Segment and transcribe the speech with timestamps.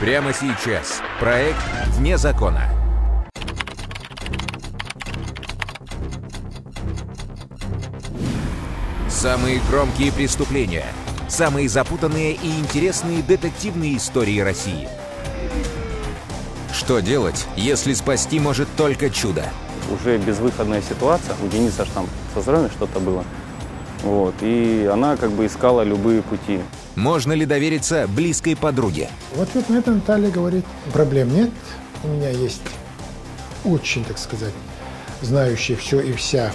[0.00, 1.02] Прямо сейчас.
[1.20, 2.62] Проект «Вне закона».
[9.10, 10.86] Самые громкие преступления.
[11.28, 14.88] Самые запутанные и интересные детективные истории России.
[16.72, 19.44] Что делать, если спасти может только чудо?
[19.90, 21.36] Уже безвыходная ситуация.
[21.44, 23.22] У Дениса аж там со здоровьем что-то было.
[24.02, 24.34] Вот.
[24.40, 26.60] И она как бы искала любые пути.
[26.96, 29.08] Можно ли довериться близкой подруге?
[29.34, 31.50] В ответ на это Наталья говорит, проблем нет,
[32.02, 32.62] у меня есть
[33.64, 34.54] очень, так сказать,
[35.22, 36.52] знающий все и вся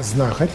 [0.00, 0.50] знахарь,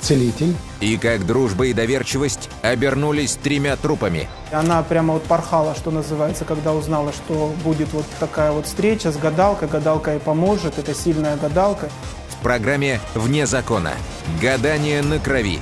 [0.00, 0.54] целитель.
[0.80, 4.28] И как дружба и доверчивость обернулись тремя трупами.
[4.50, 9.16] Она прямо вот порхала, что называется, когда узнала, что будет вот такая вот встреча с
[9.16, 9.68] гадалкой.
[9.68, 11.88] Гадалка ей поможет, это сильная гадалка.
[12.30, 13.92] В программе «Вне закона».
[14.40, 15.60] Гадание на крови.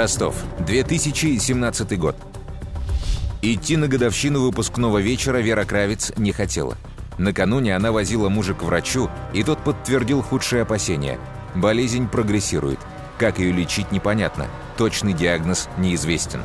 [0.00, 2.16] Ростов, 2017 год.
[3.42, 6.78] Идти на годовщину выпускного вечера Вера Кравец не хотела.
[7.18, 11.18] Накануне она возила мужа к врачу, и тот подтвердил худшие опасения.
[11.54, 12.78] Болезнь прогрессирует.
[13.18, 14.46] Как ее лечить, непонятно.
[14.78, 16.40] Точный диагноз неизвестен.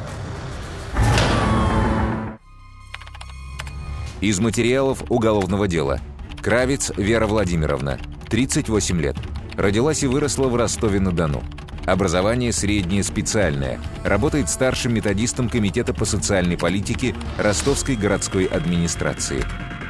[4.20, 6.02] Из материалов уголовного дела.
[6.42, 9.16] Кравец Вера Владимировна, 38 лет.
[9.54, 11.42] Родилась и выросла в Ростове-на-Дону.
[11.86, 13.80] Образование среднее специальное.
[14.04, 19.44] Работает старшим методистом Комитета по социальной политике Ростовской городской администрации.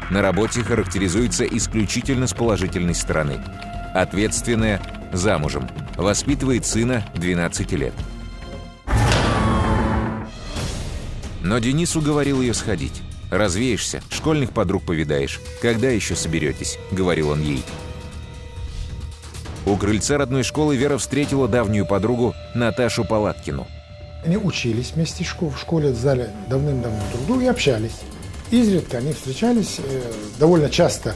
[0.10, 3.42] На работе характеризуется исключительно с положительной стороны.
[3.94, 4.82] Ответственная,
[5.14, 5.70] замужем.
[5.96, 7.94] Воспитывает сына 12 лет.
[11.42, 13.02] Но Денис уговорил ее сходить.
[13.32, 15.40] «Развеешься, школьных подруг повидаешь.
[15.62, 17.64] Когда еще соберетесь?»— говорил он ей.
[19.66, 23.66] У крыльца родной школы Вера встретила давнюю подругу Наташу Палаткину.
[24.24, 28.00] Они учились вместе в школе, в зале давным-давно друг друга и общались.
[28.52, 30.02] Изредка они встречались, э,
[30.40, 31.16] довольно часто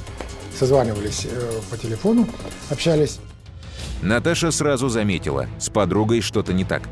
[0.58, 2.28] созванивались э, по телефону,
[2.72, 3.20] общались.
[4.02, 6.84] Наташа сразу заметила, с подругой что-то не так.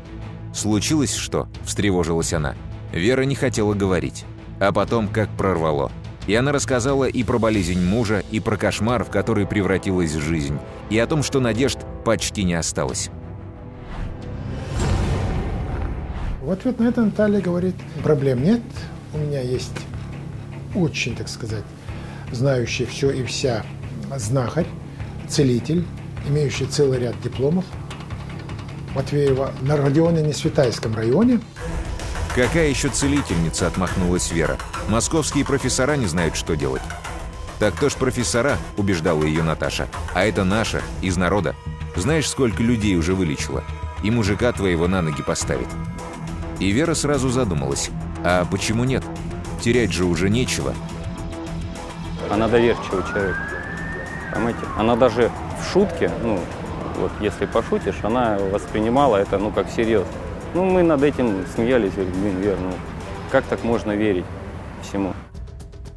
[0.54, 2.54] «Случилось что?»– встревожилась она.
[2.92, 4.24] Вера не хотела говорить.
[4.60, 5.90] А потом как прорвало–
[6.28, 10.58] и она рассказала и про болезнь мужа, и про кошмар, в который превратилась жизнь,
[10.90, 13.10] и о том, что надежд почти не осталось.
[16.42, 17.74] В ответ на это Наталья говорит,
[18.04, 18.62] проблем нет,
[19.12, 19.72] у меня есть
[20.74, 21.64] очень, так сказать,
[22.30, 23.64] знающий все и вся
[24.16, 24.66] знахарь,
[25.28, 25.84] целитель,
[26.28, 27.64] имеющий целый ряд дипломов.
[28.94, 31.40] Матвеева на Родионе Светайском районе–
[32.38, 34.58] «Какая еще целительница?»– отмахнулась Вера.
[34.88, 36.80] «Московские профессора не знают, что делать».
[37.58, 39.86] «Так то ж профессора»,– убеждала ее Наташа.
[40.14, 41.54] «А это наша, из народа.
[41.94, 43.62] Знаешь, сколько людей уже вылечила?
[44.02, 45.68] И мужика твоего на ноги поставит».
[46.58, 47.90] И Вера сразу задумалась.
[48.24, 49.04] «А почему нет?
[49.60, 50.72] Терять же уже нечего».
[52.30, 53.36] Она доверчивый человек.
[54.32, 54.60] Понимаете?
[54.78, 56.40] Она даже в шутке, ну,
[56.96, 60.12] вот если пошутишь, она воспринимала это, ну, как серьезно.
[60.54, 62.72] Ну, мы над этим смеялись, говорим, блин, Вер, ну,
[63.30, 64.24] как так можно верить
[64.82, 65.14] всему?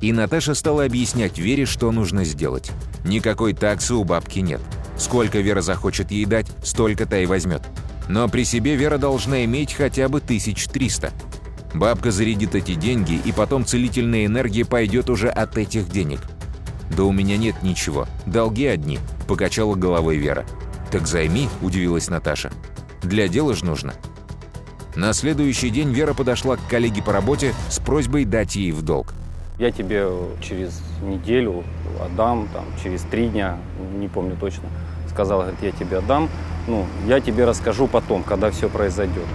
[0.02, 2.72] И Наташа стала объяснять Вере, что нужно сделать.
[3.06, 4.62] Никакой таксы у бабки нет.
[4.98, 7.62] Сколько Вера захочет ей дать, столько-то и возьмет.
[8.10, 11.12] Но при себе Вера должна иметь хотя бы 1300.
[11.74, 16.20] Бабка зарядит эти деньги, и потом целительная энергия пойдет уже от этих денег.
[16.96, 20.46] «Да у меня нет ничего, долги одни»,– покачала головой Вера.
[20.92, 22.52] «Так займи»,– удивилась Наташа.
[23.02, 23.94] «Для дела ж нужно».
[24.96, 29.14] На следующий день Вера подошла к коллеге по работе с просьбой дать ей в долг.
[29.58, 30.08] Я тебе
[30.42, 31.64] через неделю
[32.04, 33.58] отдам, там, через три дня,
[33.96, 34.64] не помню точно.
[35.10, 36.30] Сказал, говорит, я тебе отдам.
[36.68, 39.26] Ну, я тебе расскажу потом, когда все произойдет.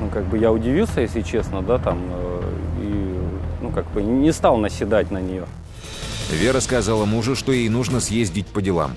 [0.00, 3.18] Ну, как бы я удивился, если честно, да, там, э, и,
[3.62, 5.46] ну, как бы не стал наседать на нее.
[6.30, 8.92] Вера сказала мужу, что ей нужно съездить по делам.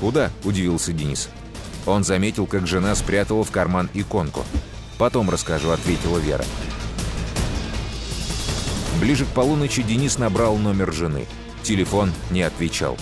[0.00, 1.28] «Куда?»– удивился Денис.
[1.86, 4.40] Он заметил, как жена спрятала в карман иконку.
[4.98, 6.44] «Потом расскажу»,— ответила Вера.
[9.00, 11.26] Ближе к полуночи Денис набрал номер жены.
[11.62, 12.96] Телефон не отвечал.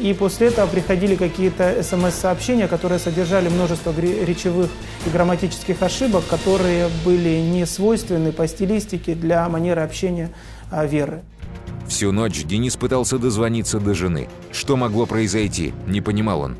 [0.00, 4.70] И после этого приходили какие-то смс-сообщения, которые содержали множество речевых
[5.06, 10.30] и грамматических ошибок, которые были не свойственны по стилистике для манеры общения
[10.70, 11.22] а, Веры.
[11.88, 14.28] Всю ночь Денис пытался дозвониться до жены.
[14.52, 16.56] Что могло произойти, не понимал он.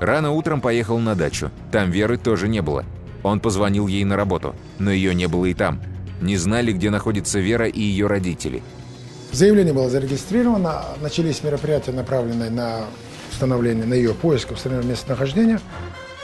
[0.00, 1.50] Рано утром поехал на дачу.
[1.72, 2.84] Там Веры тоже не было.
[3.22, 5.80] Он позвонил ей на работу, но ее не было и там.
[6.20, 8.62] Не знали, где находится Вера и ее родители.
[9.32, 12.86] Заявление было зарегистрировано, начались мероприятия, направленные на
[13.30, 15.60] установление, на ее поиск, установление местонахождения.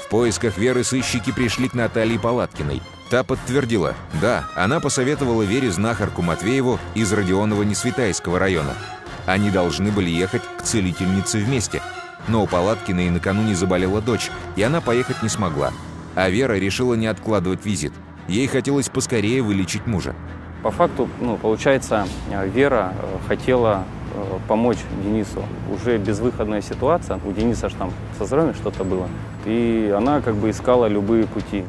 [0.05, 2.81] В поисках Веры сыщики пришли к Наталье Палаткиной.
[3.11, 8.75] Та подтвердила, да, она посоветовала Вере знахарку Матвееву из Родионова-Несвитайского района.
[9.27, 11.83] Они должны были ехать к целительнице вместе.
[12.29, 15.73] Но у Палаткиной накануне заболела дочь, и она поехать не смогла.
[16.15, 17.93] А Вера решила не откладывать визит.
[18.29, 20.15] Ей хотелось поскорее вылечить мужа.
[20.63, 22.07] По факту, ну, получается,
[22.55, 23.85] Вера э, хотела
[24.15, 25.45] э, помочь Денису.
[25.71, 27.21] Уже безвыходная ситуация.
[27.27, 29.09] У Дениса же там со здоровьем что-то было.
[29.45, 31.65] И она как бы искала любые пути.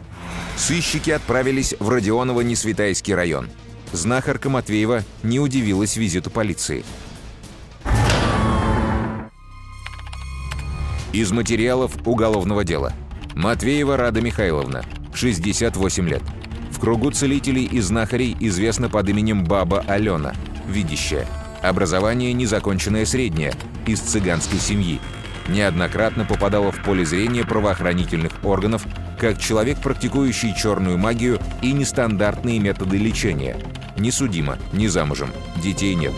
[0.56, 3.50] Сыщики отправились в Родионово-Несвитайский район.
[3.92, 6.86] Знахарка Матвеева не удивилась визиту полиции.
[11.16, 12.92] Из материалов уголовного дела.
[13.36, 14.84] Матвеева Рада Михайловна,
[15.14, 16.22] 68 лет.
[16.72, 20.34] В кругу целителей и знахарей известна под именем Баба Алена,
[20.68, 21.26] видящая.
[21.64, 23.54] Образование незаконченное среднее,
[23.88, 25.00] из цыганской семьи.
[25.48, 28.86] Неоднократно попадала в поле зрения правоохранительных органов
[29.18, 33.56] как человек, практикующий черную магию и нестандартные методы лечения.
[33.98, 35.30] Не судима, не замужем,
[35.64, 36.12] детей нет.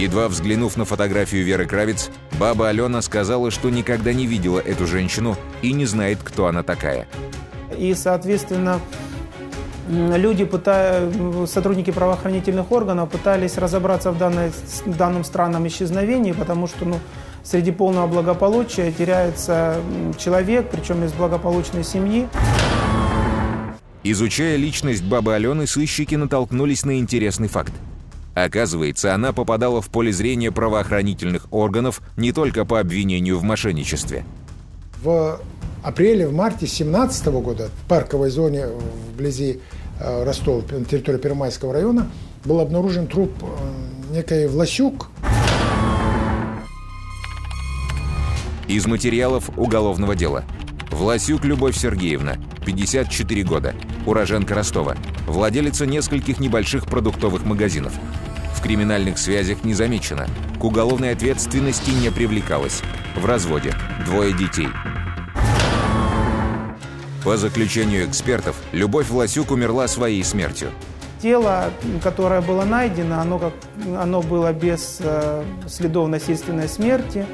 [0.00, 5.36] Едва взглянув на фотографию Веры Кравец, баба Алена сказала, что никогда не видела эту женщину
[5.60, 7.06] и не знает, кто она такая.
[7.76, 8.80] И, соответственно,
[9.90, 11.12] люди, пытая,
[11.46, 14.52] сотрудники правоохранительных органов пытались разобраться в данной,
[14.86, 16.98] данном странном исчезновении, потому что ну,
[17.44, 19.76] среди полного благополучия теряется
[20.18, 22.26] человек, причем из благополучной семьи.
[24.02, 27.74] Изучая личность бабы Алены, сыщики натолкнулись на интересный факт.
[28.44, 34.24] Оказывается, она попадала в поле зрения правоохранительных органов не только по обвинению в мошенничестве.
[35.02, 35.40] В
[35.82, 38.66] апреле, в марте 2017 года в парковой зоне
[39.12, 39.60] вблизи
[39.98, 42.10] э, Ростова, на территории Первомайского района,
[42.44, 45.10] был обнаружен труп э, некой Власюк.
[48.68, 50.44] Из материалов уголовного дела.
[50.90, 53.74] Власюк Любовь Сергеевна, 54 года,
[54.06, 54.96] уроженка Ростова,
[55.26, 57.92] владелица нескольких небольших продуктовых магазинов.
[58.60, 60.26] В криминальных связях не замечена,
[60.60, 62.82] к уголовной ответственности не привлекалась.
[63.16, 63.74] В разводе,
[64.04, 64.68] двое детей.
[67.24, 70.72] По заключению экспертов, Любовь Власюк умерла своей смертью.
[71.22, 71.70] Тело,
[72.02, 73.54] которое было найдено, оно, как,
[73.98, 77.24] оно было без э, следов насильственной смерти.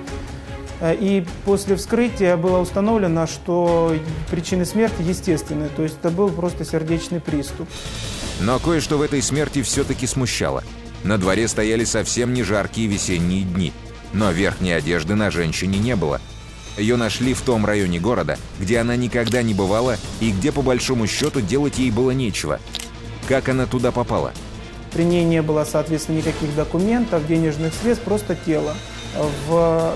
[0.81, 3.97] Э, и после вскрытия было установлено, что
[4.31, 7.69] причины смерти естественные, то есть это был просто сердечный приступ.
[8.41, 10.63] Но кое-что в этой смерти все-таки смущало.
[11.07, 13.73] На дворе стояли совсем не жаркие весенние дни,
[14.13, 16.21] но верхней одежды на женщине не было.
[16.77, 21.07] Ее нашли в том районе города, где она никогда не бывала и где, по большому
[21.07, 22.59] счету, делать ей было нечего.
[23.29, 24.33] Как она туда попала?
[24.93, 28.75] При ней не было, соответственно, никаких документов, денежных средств, просто тело
[29.47, 29.95] в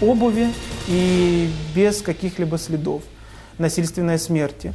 [0.00, 0.48] обуви
[0.88, 3.02] и без каких-либо следов
[3.58, 4.72] насильственной смерти.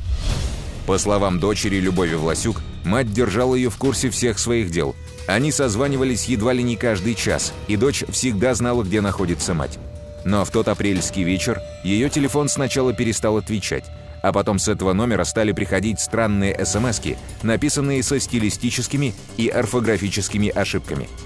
[0.85, 4.95] По словам дочери Любови Власюк, мать держала ее в курсе всех своих дел.
[5.27, 9.77] Они созванивались едва ли не каждый час, и дочь всегда знала, где находится мать.
[10.25, 13.85] Но в тот апрельский вечер ее телефон сначала перестал отвечать,
[14.23, 17.01] а потом с этого номера стали приходить странные смс
[17.43, 21.07] написанные со стилистическими и орфографическими ошибками–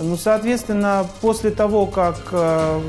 [0.00, 2.80] ну, соответственно, после того, как э,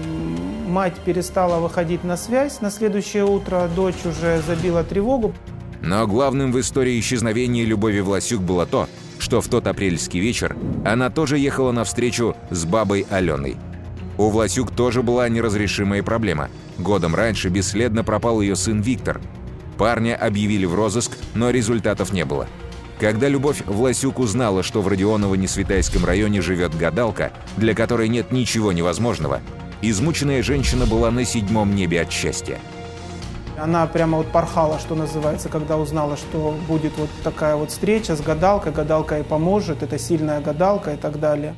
[0.68, 5.34] мать перестала выходить на связь, на следующее утро дочь уже забила тревогу.
[5.82, 8.88] Но главным в истории исчезновения Любови Власюк было то,
[9.30, 13.58] что в тот апрельский вечер она тоже ехала на встречу с бабой Аленой.
[14.18, 16.50] У Власюк тоже была неразрешимая проблема.
[16.80, 19.22] Годом раньше бесследно пропал ее сын Виктор.
[19.78, 22.48] Парня объявили в розыск, но результатов не было.
[23.00, 29.42] Когда Любовь Власюк узнала, что в Родионово-Несвитайском районе живет гадалка, для которой нет ничего невозможного,
[29.84, 32.58] измученная женщина была на седьмом небе от счастья.
[33.62, 38.22] Она прямо вот порхала, что называется, когда узнала, что будет вот такая вот встреча с
[38.22, 41.56] гадалкой, гадалка ей поможет, это сильная гадалка и так далее.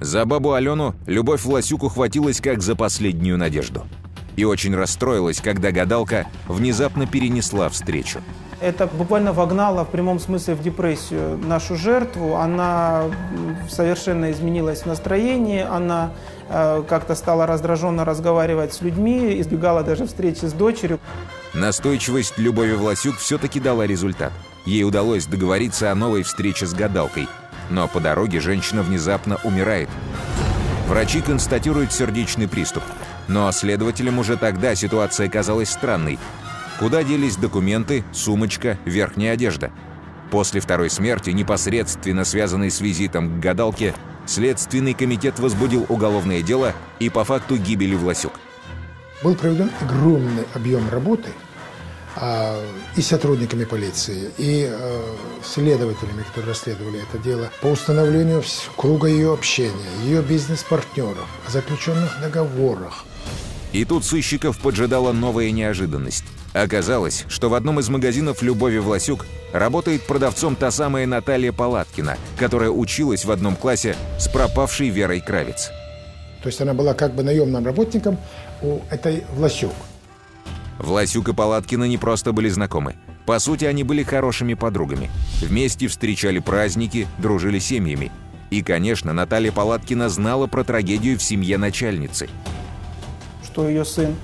[0.00, 3.86] За бабу Алену Любовь Власюк ухватилась как за последнюю надежду.
[4.36, 8.20] И очень расстроилась, когда гадалка внезапно перенесла встречу.
[8.60, 12.36] Это буквально вогнало в прямом смысле в депрессию нашу жертву.
[12.36, 13.04] Она
[13.68, 16.10] совершенно изменилась в настроении, она
[16.48, 20.98] э, как-то стала раздраженно разговаривать с людьми, избегала даже встречи с дочерью.
[21.58, 24.32] Настойчивость Любови Власюк все-таки дала результат.
[24.64, 27.26] Ей удалось договориться о новой встрече с гадалкой.
[27.68, 29.88] Но по дороге женщина внезапно умирает.
[30.86, 32.84] Врачи констатируют сердечный приступ.
[33.26, 36.20] Но следователям уже тогда ситуация казалась странной.
[36.78, 39.72] Куда делись документы, сумочка, верхняя одежда?
[40.30, 43.94] После второй смерти, непосредственно связанной с визитом к гадалке,
[44.26, 48.34] Следственный комитет возбудил уголовное дело и по факту гибели Власюк.
[49.24, 51.30] Был проведен огромный объем работы
[52.96, 58.42] и сотрудниками полиции, и а, следователями, которые расследовали это дело, по установлению
[58.76, 59.72] круга ее общения,
[60.04, 63.04] ее бизнес-партнеров, о заключенных договорах.
[63.72, 66.24] И тут сыщиков поджидала новая неожиданность.
[66.54, 72.70] Оказалось, что в одном из магазинов Любови Власюк работает продавцом та самая Наталья Палаткина, которая
[72.70, 75.70] училась в одном классе с пропавшей Верой Кравец.
[76.42, 78.18] То есть она была как бы наемным работником
[78.62, 79.74] у этой Власюк.
[80.78, 82.94] Власюк и Палаткина не просто были знакомы.
[83.26, 85.10] По сути, они были хорошими подругами.
[85.42, 88.10] Вместе встречали праздники, дружили семьями.
[88.50, 92.28] И, конечно, Наталья Палаткина знала про трагедию в семье начальницы.
[93.44, 94.14] Что ее сын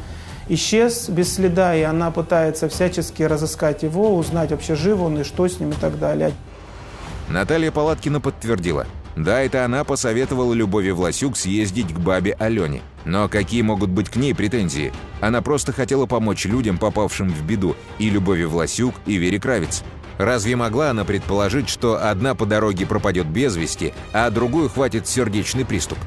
[0.48, 5.48] исчез без следа, и она пытается всячески разыскать его, узнать вообще жив он и что
[5.48, 6.32] с ним и так далее.
[7.28, 8.86] Наталья Палаткина подтвердила.
[9.16, 12.82] Да, это она посоветовала Любови Власюк съездить к бабе Алене.
[13.04, 14.92] Но какие могут быть к ней претензии?
[15.20, 19.82] Она просто хотела помочь людям, попавшим в беду, и Любови Власюк, и Вере Кравец.
[20.18, 25.64] Разве могла она предположить, что одна по дороге пропадет без вести, а другую хватит сердечный
[25.64, 25.98] приступ?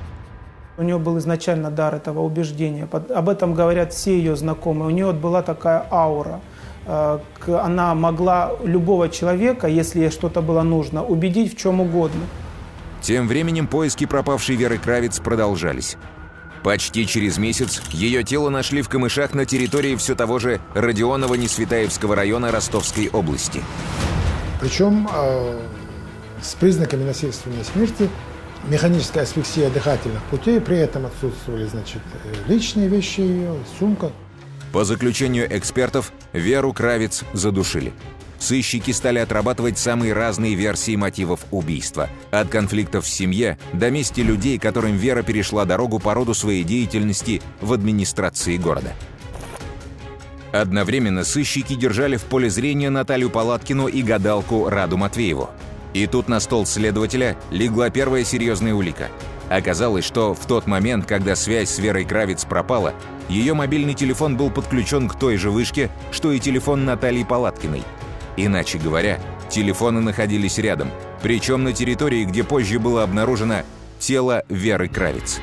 [0.78, 2.88] У нее был изначально дар этого убеждения.
[2.92, 4.88] Об этом говорят все ее знакомые.
[4.88, 6.40] У нее была такая аура.
[6.86, 12.22] Э, она могла любого человека, если ей что-то было нужно, убедить в чем угодно.
[13.02, 15.98] Тем временем поиски пропавшей Веры Кравец продолжались.
[16.68, 22.52] Почти через месяц ее тело нашли в камышах на территории все того же Родионова-Несветаевского района
[22.52, 23.64] Ростовской области.
[24.60, 25.62] Причем э,
[26.42, 28.10] с признаками насильственной смерти
[28.68, 32.02] механическая асфиксия дыхательных путей, при этом отсутствовали, значит,
[32.50, 34.12] личные вещи ее, сумка.
[34.74, 37.94] По заключению экспертов, Веру Кравец задушили.
[38.40, 42.10] Сыщики стали отрабатывать самые разные версии мотивов убийства.
[42.32, 47.42] От конфликтов в семье до мести людей, которым Вера перешла дорогу по роду своей деятельности
[47.62, 48.94] в администрации города.
[50.52, 55.50] Одновременно сыщики держали в поле зрения Наталью Палаткину и гадалку Раду Матвееву.
[55.94, 59.10] И тут на стол следователя легла первая серьезная улика.
[59.50, 62.94] Оказалось, что в тот момент, когда связь с Верой Кравец пропала,
[63.30, 67.84] ее мобильный телефон был подключен к той же вышке, что и телефон Натальи Палаткиной.
[68.38, 70.92] Иначе говоря, телефоны находились рядом,
[71.22, 73.64] причем на территории, где позже было обнаружено
[74.00, 75.40] тело Веры Кравец.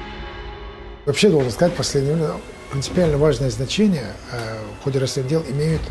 [1.04, 2.34] Вообще, должен сказать, последнее
[2.70, 5.82] принципиально важное значение э, в ходе расследования дел имеют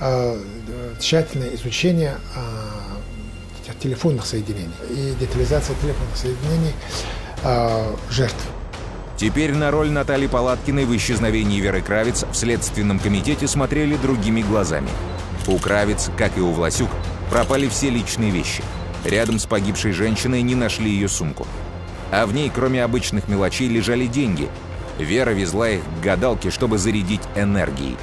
[0.00, 0.40] э,
[1.00, 6.74] тщательное изучение э, телефонных соединений и детализация телефонных соединений
[8.10, 8.44] жертв.
[9.16, 14.90] Теперь на роль Натальи Палаткиной в исчезновении Веры Кравец в Следственном комитете смотрели другими глазами.
[15.50, 16.88] У Кравец, как и у Власюк,
[17.30, 18.62] пропали все личные вещи.
[19.04, 21.46] Рядом с погибшей женщиной не нашли ее сумку.
[22.10, 24.48] А в ней, кроме обычных мелочей, лежали деньги.
[24.98, 27.96] Вера везла их к гадалке, чтобы зарядить энергией.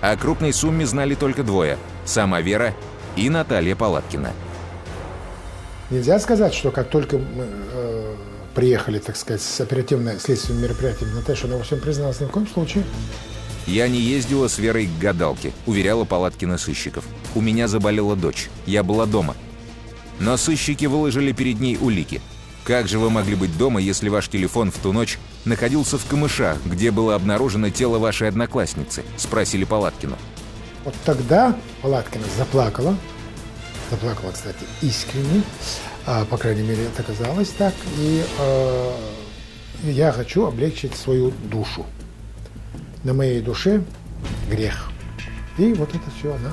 [0.00, 2.74] О крупной сумме знали только двое– сама Вера
[3.16, 4.32] и Наталья Палаткина–
[5.90, 8.14] Нельзя сказать, что как только мы э,
[8.56, 12.82] приехали, так сказать, с оперативно-следственным мероприятием, Наташа она во всем призналась ни в коем случае.
[13.66, 17.04] Я не ездила с Верой к гадалке, уверяла Палаткина сыщиков.
[17.34, 18.48] У меня заболела дочь.
[18.64, 19.34] Я была дома.
[20.20, 22.20] Но сыщики выложили перед ней улики.
[22.64, 26.58] Как же вы могли быть дома, если ваш телефон в ту ночь находился в камышах,
[26.64, 29.04] где было обнаружено тело вашей одноклассницы?
[29.16, 30.16] Спросили Палаткину.
[30.84, 32.96] Вот тогда Палаткина заплакала,
[33.90, 35.42] Заплакала, кстати, искренне,
[36.06, 37.72] а, по крайней мере, это казалось так.
[37.98, 38.92] И э,
[39.84, 41.86] я хочу облегчить свою душу.
[43.06, 43.84] На моей душе
[44.50, 44.90] грех.
[45.58, 46.52] И вот это все она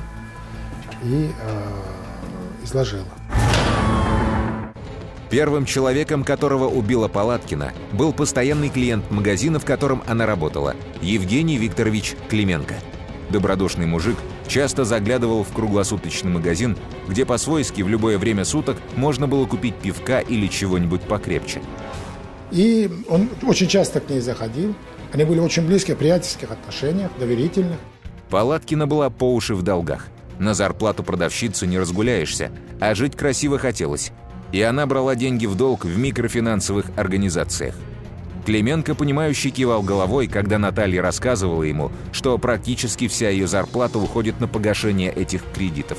[1.02, 3.08] и э, изложила.
[5.30, 12.14] Первым человеком, которого убила Палаткина, был постоянный клиент магазина, в котором она работала, Евгений Викторович
[12.28, 12.76] Клименко.
[13.30, 16.76] Добродушный мужик, часто заглядывал в круглосуточный магазин,
[17.08, 21.62] где по-свойски в любое время суток можно было купить пивка или чего-нибудь покрепче.
[22.52, 24.76] И он очень часто к ней заходил.
[25.14, 27.78] Они были очень близкие, в приятельских отношениях, доверительных.
[28.30, 30.08] Палаткина была по уши в долгах.
[30.40, 34.10] На зарплату продавщицы не разгуляешься, а жить красиво хотелось.
[34.50, 37.76] И она брала деньги в долг в микрофинансовых организациях.
[38.44, 44.48] Клименко, понимающий, кивал головой, когда Наталья рассказывала ему, что практически вся ее зарплата уходит на
[44.48, 45.98] погашение этих кредитов.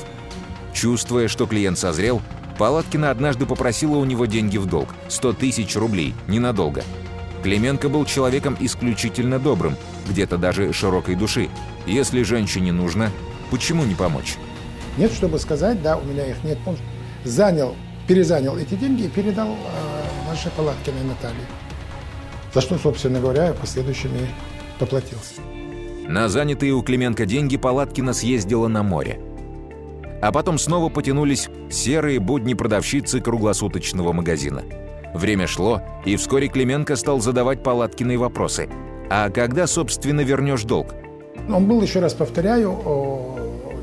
[0.73, 2.21] Чувствуя, что клиент созрел,
[2.57, 6.83] Палаткина однажды попросила у него деньги в долг– 100 тысяч рублей, ненадолго.
[7.45, 9.75] Клименко был человеком исключительно добрым,
[10.09, 11.47] где-то даже широкой души.
[11.85, 13.11] Если женщине нужно,
[13.51, 14.37] почему не помочь?
[14.97, 16.57] Нет, чтобы сказать, да, у меня их нет.
[16.65, 16.75] Он
[17.23, 17.75] занял,
[18.07, 21.45] перезанял эти деньги и передал э, нашей Палаткиной Наталье.
[22.51, 24.27] За что, собственно говоря, последующими
[24.79, 25.41] поплатился.
[26.07, 29.19] На занятые у Клименко деньги Палаткина съездила на море.
[30.19, 34.63] А потом снова потянулись серые будни продавщицы круглосуточного магазина.
[35.15, 38.67] Время шло, и вскоре Клименко стал задавать Палаткиной вопросы.
[39.09, 40.93] «А когда, собственно, вернешь долг?»
[41.47, 42.77] Он был, еще раз повторяю,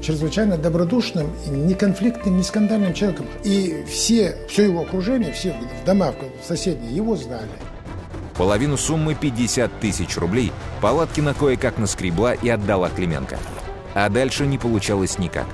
[0.03, 3.27] чрезвычайно добродушным, неконфликтным, не скандальным человеком.
[3.45, 7.49] И все, все его окружение, все в домах соседние его знали.
[8.37, 13.39] Половину суммы 50 тысяч рублей Палаткина кое-как наскребла и отдала Клименко.
[13.95, 15.47] А дальше не получалось никак.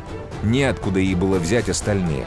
[0.42, 2.26] Неоткуда ей было взять остальные.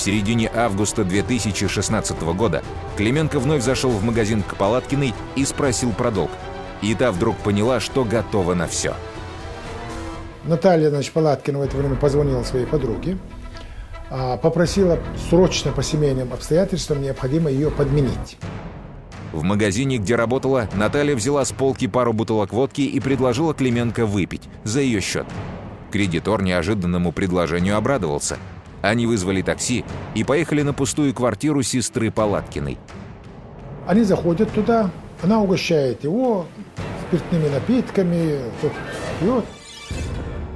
[0.00, 2.62] В середине августа 2016 года
[2.96, 6.30] Клименко вновь зашел в магазин к Палаткиной и спросил про долг.
[6.80, 8.94] И та вдруг поняла, что готова на все.
[10.44, 13.18] Наталья значит, Палаткина в это время позвонила своей подруге,
[14.08, 18.38] а, попросила срочно по семейным обстоятельствам необходимо ее подменить.
[19.34, 24.48] В магазине, где работала, Наталья взяла с полки пару бутылок водки и предложила Клименко выпить
[24.64, 25.26] за ее счет.
[25.90, 28.38] Кредитор неожиданному предложению обрадовался.
[28.82, 29.84] Они вызвали такси
[30.14, 32.78] и поехали на пустую квартиру сестры Палаткиной.
[33.86, 34.90] Они заходят туда,
[35.22, 36.46] она угощает его
[37.08, 38.72] спиртными напитками, тот
[39.20, 39.44] пьет.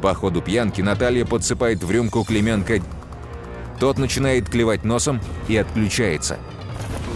[0.00, 2.80] По ходу пьянки Наталья подсыпает в рюмку Клименко.
[3.80, 6.38] Тот начинает клевать носом и отключается.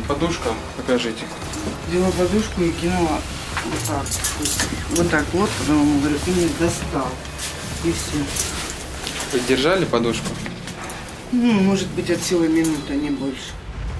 [0.09, 1.25] Подушка, покажите
[1.89, 3.19] взяла подушку и кинула
[3.65, 4.07] вот так.
[4.91, 7.09] Вот так вот, потом ему говорю, ты не достал.
[7.85, 8.19] И все.
[9.33, 10.27] Вы держали подушку?
[11.33, 13.53] Ну, может быть, от силы минуты, а не больше.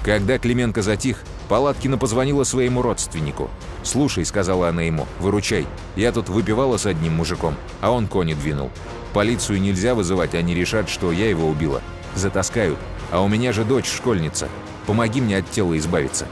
[0.03, 3.49] Когда Клименко затих, Палаткина позвонила своему родственнику.
[3.83, 5.65] «Слушай»,— сказала она ему,— «выручай.
[5.95, 8.69] Я тут выпивала с одним мужиком, а он кони двинул.
[9.13, 11.81] Полицию нельзя вызывать, они решат, что я его убила.
[12.15, 12.77] Затаскают.
[13.11, 14.47] А у меня же дочь школьница.
[14.85, 16.27] Помоги мне от тела избавиться».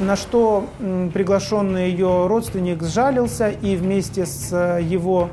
[0.00, 0.68] На что
[1.12, 5.28] приглашенный ее родственник сжалился и вместе с э, его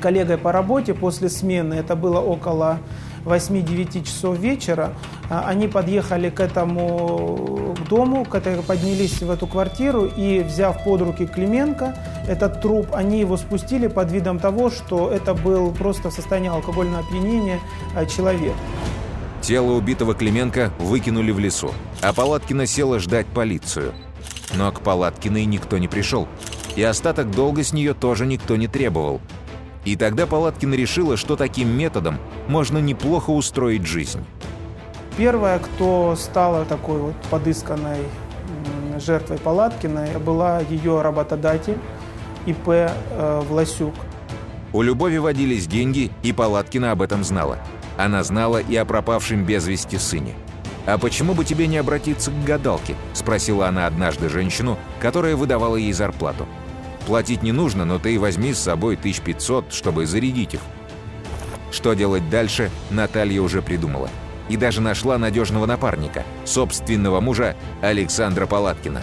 [0.00, 2.78] коллегой по работе после смены, это было около
[3.24, 4.92] 8-9 часов вечера,
[5.30, 11.26] а, они подъехали к этому к дому, поднялись в эту квартиру и, взяв под руки
[11.26, 11.96] Клименко,
[12.28, 17.00] этот труп, они его спустили под видом того, что это был просто в состоянии алкогольного
[17.00, 17.60] опьянения
[17.94, 18.54] а, человек.
[19.40, 23.92] Тело убитого Клименко выкинули в лесу, а Палаткина села ждать полицию.
[24.54, 26.28] Но к Палаткиной никто не пришел,
[26.76, 29.20] и остаток долга с нее тоже никто не требовал.
[29.84, 32.18] И тогда Палаткина решила, что таким методом
[32.48, 34.24] можно неплохо устроить жизнь.
[35.16, 37.98] Первая, кто стала такой вот подысканной
[38.98, 41.78] жертвой Палаткиной, была ее работодатель
[42.46, 43.94] ИП э, Власюк.
[44.72, 47.58] У Любови водились деньги, и Палаткина об этом знала.
[47.96, 50.34] Она знала и о пропавшем без вести сыне.
[50.86, 55.92] «А почему бы тебе не обратиться к гадалке?»– спросила она однажды женщину, которая выдавала ей
[55.92, 56.46] зарплату.
[57.06, 60.60] «Платить не нужно, но ты возьми с собой 1500, чтобы зарядить их».
[61.70, 64.08] Что делать дальше, Наталья уже придумала.
[64.48, 69.02] И даже нашла надежного напарника, собственного мужа Александра Палаткина.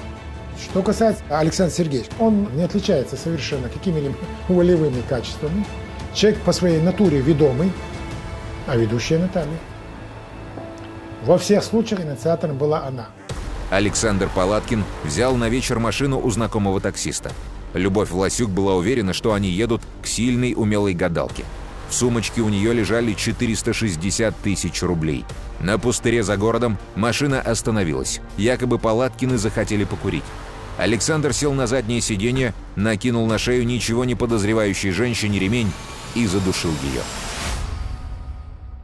[0.61, 4.15] Что касается Александра Сергеевича, он не отличается совершенно какими-либо
[4.47, 5.65] волевыми качествами.
[6.13, 7.71] Человек по своей натуре ведомый,
[8.67, 9.57] а ведущая Наталья.
[11.23, 13.09] Во всех случаях инициатором была она.
[13.69, 17.31] Александр Палаткин взял на вечер машину у знакомого таксиста.
[17.73, 21.45] Любовь Власюк была уверена, что они едут к сильной умелой гадалке.
[21.89, 25.25] В сумочке у нее лежали 460 тысяч рублей.
[25.59, 28.21] На пустыре за городом машина остановилась.
[28.37, 30.23] Якобы Палаткины захотели покурить.
[30.77, 35.71] Александр сел на заднее сиденье, накинул на шею ничего не подозревающей женщине ремень
[36.15, 37.01] и задушил ее.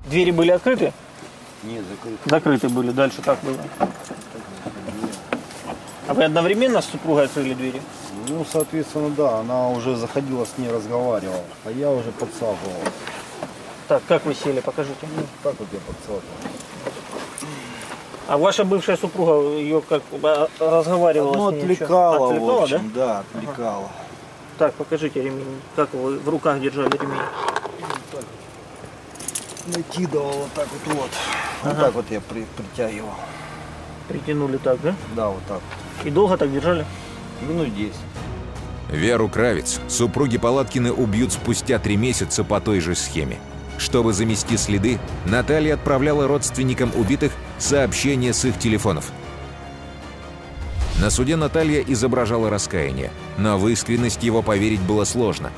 [0.10, 0.93] Двери были открыты?
[1.63, 2.30] Нет, закрыты.
[2.30, 3.58] Закрыты были, дальше как было?
[6.08, 7.82] А вы одновременно с супругой открыли двери?
[8.28, 12.58] Ну, соответственно, да, она уже заходила с ней, разговаривала, а я уже подсаживал.
[13.88, 15.08] Так, как вы сели, покажите.
[15.16, 16.22] Ну, так вот я подсаживал.
[18.28, 21.62] А ваша бывшая супруга ее как а, разговаривала Ну, с ней?
[21.62, 23.06] отвлекала, Отвлекала, в общем, да?
[23.06, 23.90] да, отвлекала.
[24.58, 25.62] Так, покажите ремень.
[25.78, 27.22] Как вы в руках держали ремень?
[29.68, 31.10] Накидывал вот так вот, вот.
[31.63, 31.82] Вот Ага.
[31.86, 33.10] так вот я при- притягивал.
[34.10, 34.94] Притянули так, да?
[35.16, 35.62] Да, вот так.
[36.04, 36.86] И долго так держали?
[37.41, 37.93] Минут 10.
[38.91, 43.38] Веру Кравец супруги Палаткины убьют спустя три месяца по той же схеме.
[43.78, 49.12] Чтобы замести следы, Наталья отправляла родственникам убитых сообщения с их телефонов.
[51.00, 55.52] На суде Наталья изображала раскаяние, но в искренность его поверить было сложно.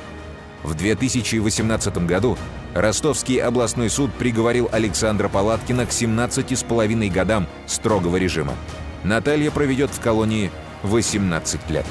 [0.62, 2.36] В 2018 году
[2.74, 8.54] Ростовский областной суд приговорил Александра Палаткина к 17,5 годам строгого режима.
[9.02, 10.50] Наталья проведет в колонии
[10.82, 11.86] 18 лет.